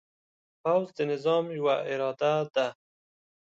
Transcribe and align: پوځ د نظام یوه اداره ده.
پوځ 0.61 0.87
د 0.97 0.99
نظام 1.11 1.45
یوه 1.57 1.75
اداره 1.91 2.39
ده. 2.55 2.67